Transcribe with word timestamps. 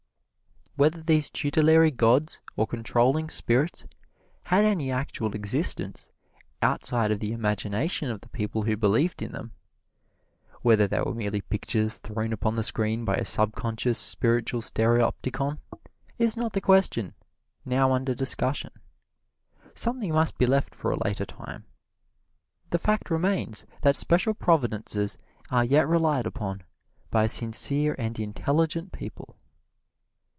Whether 0.77 1.01
these 1.01 1.29
tutelary 1.29 1.91
gods 1.91 2.39
or 2.55 2.65
controlling 2.65 3.29
spirits 3.29 3.85
had 4.43 4.63
any 4.63 4.89
actual 4.89 5.33
existence 5.35 6.09
outside 6.61 7.11
of 7.11 7.19
the 7.19 7.33
imagination 7.33 8.09
of 8.09 8.21
the 8.21 8.29
people 8.29 8.63
who 8.63 8.75
believed 8.77 9.21
in 9.21 9.31
them 9.33 9.51
whether 10.61 10.87
they 10.87 10.99
were 11.01 11.13
merely 11.13 11.41
pictures 11.41 11.97
thrown 11.97 12.31
upon 12.33 12.55
the 12.55 12.63
screen 12.63 13.03
by 13.05 13.15
a 13.15 13.25
subconscious 13.25 13.99
spiritual 13.99 14.61
stereopticon 14.61 15.59
is 16.17 16.37
not 16.37 16.53
the 16.53 16.61
question 16.61 17.13
now 17.65 17.91
under 17.91 18.15
discussion. 18.15 18.71
Something 19.75 20.13
must 20.13 20.37
be 20.37 20.45
left 20.47 20.73
for 20.73 20.89
a 20.91 21.03
later 21.03 21.25
time: 21.25 21.65
the 22.71 22.79
fact 22.79 23.11
remains 23.11 23.65
that 23.81 23.97
special 23.97 24.33
providences 24.33 25.17
are 25.51 25.65
yet 25.65 25.85
relied 25.87 26.25
upon 26.25 26.63
by 27.11 27.27
sincere 27.27 27.93
and 27.99 28.17
intelligent 28.19 28.93
people. 28.93 29.35